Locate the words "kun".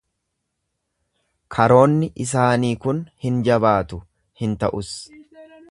2.87-3.05